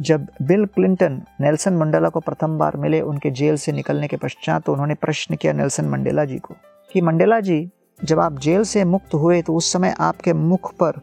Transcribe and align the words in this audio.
जब 0.00 0.26
bill 0.42 0.64
Clinton 0.66 1.22
Nelson 1.40 1.74
Mandela 1.74 2.08
को 2.08 2.20
प्रथम 2.20 2.58
बार 2.58 2.76
मिले 2.76 3.00
उनके 3.00 3.30
जेल 3.30 3.56
से 3.56 3.72
निकलने 3.72 4.08
के 4.08 4.16
पश्चात 4.16 4.62
तो 4.62 4.72
उन्होंने 4.72 4.94
प्रश्न 4.94 5.36
किया 5.36 5.52
नेल्सन 5.52 5.84
मंडेला 5.84 6.24
जी 6.24 6.38
को 6.38 6.54
कि 6.92 7.00
मंडेला 7.00 7.40
जी, 7.40 7.70
जब 8.04 8.20
आप 8.20 8.38
जेल 8.38 8.62
से 8.62 8.84
मुक्त 8.84 9.14
हुए 9.14 9.42
तो 9.42 9.54
उस 9.54 9.72
समय 9.72 9.94
आपके 10.00 10.32
मुख 10.32 10.72
पर 10.72 11.00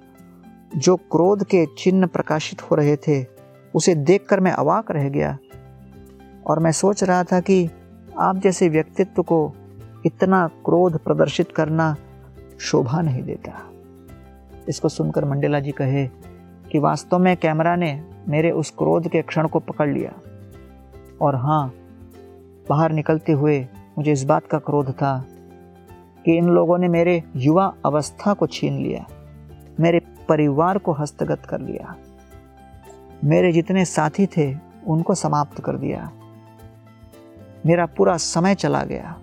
जो 0.78 0.96
क्रोध 0.96 1.44
के 1.44 1.66
चिन्ह 1.66 2.08
प्रकाशित 2.08 2.62
हो 2.62 2.76
रहे 2.76 2.96
थे, 2.96 3.26
उसे 3.76 3.96
देखकर 3.96 4.40
मैं 4.40 4.52
अवाक 4.52 4.92
रह 4.92 5.10
गया। 5.10 5.38
और 6.48 6.60
मैं 6.60 6.72
सोच 6.72 7.04
रहा 7.04 7.24
था 7.24 7.40
कि 7.40 7.70
आप 8.20 8.38
जैसे 8.38 8.70
व्यक्तित्व 8.70 9.24
को 9.24 9.54
इतना 10.06 10.48
क्रोध 10.48 10.98
प्रदर्शित 11.04 11.52
करना 11.52 11.96
शोभा 12.60 13.02
नहीं 13.02 13.24
देता। 13.24 13.72
इसको 14.70 14.90
सुनकर 14.90 15.26
मंडेला 15.26 15.60
जी 15.60 15.72
कहे 15.72 16.08
कि 16.72 16.80
वास्तव 16.80 17.20
में 17.20 17.38
कैमरा 17.38 17.76
ने 17.76 18.15
मेरे 18.28 18.52
उस 18.52 18.72
क्रोध 18.72 19.08
के 19.08 19.22
क्षण 19.22 19.48
को 19.48 19.60
पकड़ 19.60 19.90
लिया। 19.90 20.12
और 21.22 21.36
हाँ 21.36 21.74
बाहर 22.70 22.92
निकलते 22.92 23.32
हुए 23.32 23.60
मुझे 23.98 24.12
इस 24.12 24.24
बात 24.24 24.48
का 24.48 24.60
क्रोध 24.60 24.92
था 24.92 25.26
कि 26.26 26.38
इन 26.38 26.50
लोगों 26.50 26.78
ने 26.78 26.88
मेरे 26.88 27.24
युवा 27.36 27.74
अवस्था 27.86 28.34
को 28.34 28.48
छीन 28.48 28.82
लिया, 28.84 29.06
मेरे 29.80 30.00
परिवार 30.30 30.78
को 30.78 30.92
हस्तगत 30.92 31.46
कर 31.46 31.60
लिया, 31.60 31.96
मेरे 33.24 33.52
जितने 33.52 33.86
साथी 33.86 34.26
थे 34.28 34.54
उनको 34.88 35.16
समाप्त 35.16 35.60
कर 35.60 35.78
दिया। 35.78 36.12
मेरा 37.66 37.86
पूरा 37.88 38.18
समय 38.18 38.56
चला 38.56 38.84
गया। 38.84 39.16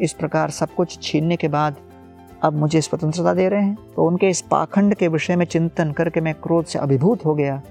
इस 0.00 0.12
प्रकार 0.12 0.50
सब 0.50 0.74
कुछ 0.74 0.98
छीनने 1.02 1.36
के 1.36 1.48
बाद 1.48 1.76
अब 2.42 2.52
मुझे 2.52 2.80
स्वतंत्रता 2.80 3.34
दे 3.34 3.48
रहे 3.48 3.62
हैं। 3.62 3.78
तो 3.96 4.06
उनके 4.06 4.28
इस 4.28 4.40
पाखंड 4.40 4.94
के 4.94 5.08
विषय 5.08 5.36
में 5.36 5.46
चिंतन 5.46 5.92
करके 5.92 6.20
मैं 6.20 6.34
क्रोध 6.34 6.64
से 6.64 6.78
अभिभूत 6.78 7.24
हो 7.24 7.34
गया। 7.34 7.62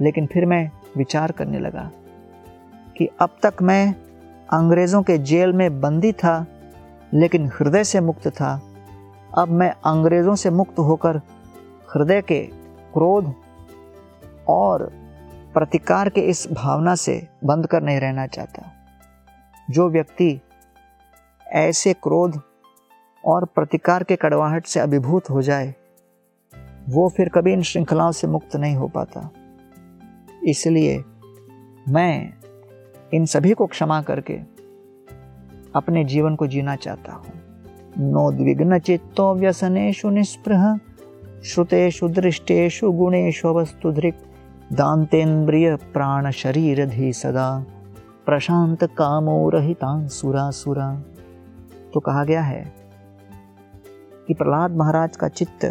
लेकिन 0.00 0.26
फिर 0.26 0.46
मैं 0.46 0.70
विचार 0.96 1.32
करने 1.32 1.58
लगा 1.58 1.90
कि 2.96 3.08
अब 3.20 3.36
तक 3.42 3.54
मैं 3.62 3.94
अंग्रेज़ों 4.52 5.02
के 5.02 5.18
जेल 5.18 5.52
में 5.52 5.80
बंदी 5.80 6.12
था, 6.12 6.46
लेकिन 7.14 7.46
हृदय 7.46 7.84
से 7.84 8.00
मुक्त 8.00 8.28
था। 8.28 8.62
अब 9.38 9.48
मैं 9.48 9.70
अंग्रेज़ों 9.70 10.34
से 10.34 10.50
मुक्त 10.50 10.78
होकर 10.78 11.16
हृदय 11.94 12.22
के 12.22 12.40
क्रोध 12.92 13.34
और 14.48 14.92
प्रतिकार 15.54 16.08
के 16.08 16.20
इस 16.20 16.48
भावना 16.52 16.94
से 16.94 17.28
बंद 17.44 17.66
कर 17.66 17.82
नहीं 17.82 18.00
रहना 18.00 18.26
चाहता। 18.26 18.72
जो 19.70 19.88
व्यक्ति 19.88 20.40
ऐसे 21.46 21.92
क्रोध 21.92 22.42
और 23.24 23.44
प्रतिकार 23.44 24.02
के 24.02 24.16
कड़वाहट 24.16 24.66
से 24.66 24.80
अभिभूत 24.80 25.30
हो 25.30 25.42
जाए, 25.42 25.74
वो 26.88 27.08
फिर 27.08 27.28
कभी 27.28 27.52
इन 27.52 27.62
श्रृंखलाओं 27.62 28.12
से 28.12 28.26
मुक्त 28.26 28.56
नहीं 28.56 28.76
हो 28.76 28.88
पाता। 28.88 29.30
इसलिए 30.48 30.96
मैं 31.88 32.32
इन 33.14 33.26
सभी 33.26 33.52
को 33.52 33.66
क्षमा 33.66 34.00
करके 34.02 34.34
अपने 35.74 36.04
जीवन 36.04 36.36
को 36.36 36.46
जीना 36.46 36.76
चाहता 36.76 37.12
हूँ। 37.12 37.32
नोद्विग्न 37.98 38.78
चित्तो 38.78 39.34
व्यसनेशु 39.34 40.10
निस्पृह, 40.10 40.76
श्रुतेषु 41.44 42.08
दृष्टेषु 42.08 42.90
गुणेषु 42.92 43.48
अवस्तुधृक् 43.48 44.72
दान्तेन्द्रिय 44.72 45.74
प्राण 45.76 46.30
शरीर 46.30 46.84
धी 46.86 47.12
सदा 47.12 47.48
प्रशांत 48.26 48.84
कामो 48.84 49.48
रहितांसुरा 49.50 50.50
सुरा 50.50 50.92
तो 51.94 52.00
कहा 52.00 52.24
गया 52.24 52.42
है 52.42 52.62
कि 54.30 54.34
प्रहलाद 54.34 54.70
महाराज 54.76 55.16
का 55.16 55.28
चित्त, 55.28 55.64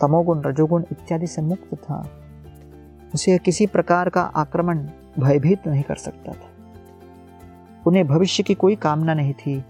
तमोगुण, 0.00 0.42
रजोगुण 0.42 0.84
इत्यादि 0.92 1.26
से 1.26 1.42
मुक्त 1.42 1.74
था। 1.74 2.10
उसे 3.14 3.38
किसी 3.38 3.66
प्रकार 3.66 4.08
का 4.08 4.22
आक्रमण 4.22 4.86
भयभीत 5.18 5.66
नहीं 5.66 5.82
कर 5.82 5.94
सकता 5.94 6.32
था। 6.32 6.50
उन्हें 7.86 8.06
भविष्य 8.06 8.42
की 8.42 8.54
कोई 8.54 8.76
कामना 8.76 9.14
नहीं 9.14 9.32
थी। 9.32 9.64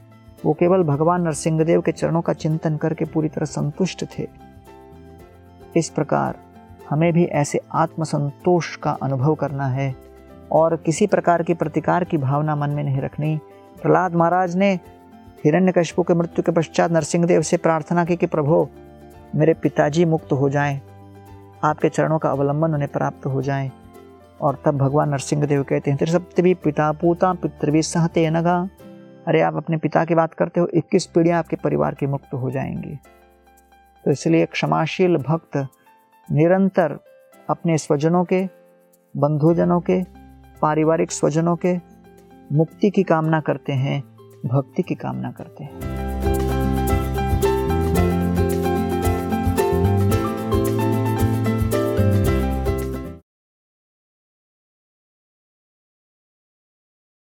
वो 0.45 0.53
केवल 0.53 0.83
भगवान 0.83 1.23
नरसिंहदेव 1.23 1.81
के 1.81 1.93
चरणों 1.93 2.21
का 2.21 2.33
चिंतन 2.33 2.77
करके 2.77 3.05
पूरी 3.05 3.29
तरह 3.29 3.45
संतुष्ट 3.45 4.05
थे। 4.19 4.29
इस 5.77 5.89
प्रकार 5.89 6.39
हमें 6.91 7.13
भी 7.13 7.25
ऐसे 7.25 7.61
आत्मसंतोष 7.73 8.77
का 8.77 8.91
अनुभव 8.91 9.35
करना 9.35 9.67
है 9.67 9.95
और 10.53 10.77
किसी 10.77 11.07
प्रकार 11.07 11.43
की 11.43 11.55
प्रतिकार 11.55 12.05
की 12.05 12.17
भावना 12.19 12.57
मन 12.57 12.71
में 12.71 12.85
नहीं 12.85 13.01
रखनी। 13.01 13.41
प्रहलाद 13.83 14.15
महाराज 14.15 14.57
ने 14.57 14.81
हिरण्यकशिपु 15.45 16.03
के 16.03 16.15
मृत्यु 16.15 16.43
के 16.43 16.53
पश्चात 16.53 16.91
नरसिंहदेव 16.91 17.43
से 17.43 17.57
प्रार्थना 17.57 18.05
की 18.05 18.17
कि 18.17 18.27
प्रभो, 18.27 18.71
मेरे 19.35 19.55
पिताजी 19.55 20.05
मुक्त 20.05 20.33
हो 20.33 20.51
जाएँ। 20.51 20.81
आपके 21.65 21.89
चरणों 21.89 22.19
का 22.19 22.31
अवलंबन 22.31 22.75
उन्हें 22.75 22.93
प्राप्त 22.93 23.27
हो 23.27 23.43
जाए। 23.43 23.73
और 24.41 24.63
तब 24.65 24.79
भगवान 24.79 25.09
नरसिंहदेव 25.09 25.63
कहते 25.63 25.91
हैं 25.91 25.99
त्रिसप्तवी 25.99 26.55
पिता, 26.55 26.93
पूता, 26.93 27.33
पितृवी, 27.33 27.83
सहते 27.83 28.31
नगा 28.31 28.69
अरे 29.27 29.41
आप 29.41 29.57
अपने 29.57 29.77
पिता 29.77 30.05
की 30.05 30.15
बात 30.15 30.35
करते 30.35 30.61
हो, 30.61 30.67
इक्कीस 30.67 31.07
पीढ़ियाँ 31.07 31.39
आपके 31.39 31.57
परिवार 31.57 31.95
की 31.95 32.07
मुक्त 32.07 32.35
हो 32.35 32.51
जाएँगी। 32.51 32.99
तो 34.05 34.11
इसलिए 34.11 34.47
क्षमाशील 34.47 35.17
भक्त 35.17 35.67
निरंतर 36.33 36.99
अपने 37.51 37.79
स्वजनों 37.79 38.25
के, 38.25 38.49
बंधुजनों 39.17 39.81
के, 39.81 40.05
पारिवारिक 40.63 41.13
स्वजनों 41.13 41.57
के 41.57 41.77
मुक्ति 42.53 42.91
की 42.91 43.03
कामना 43.03 43.41
करते 43.41 43.73
हैं। 43.73 44.05
भक्ति 44.47 44.83
की 44.83 44.95
कामना 44.95 45.31
करते 45.31 45.65
हैं। 45.65 45.98